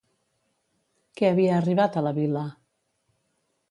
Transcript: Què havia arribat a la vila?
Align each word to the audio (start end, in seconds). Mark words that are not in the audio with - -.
Què 1.21 1.31
havia 1.31 1.53
arribat 1.59 2.01
a 2.03 2.07
la 2.09 2.17
vila? 2.21 2.49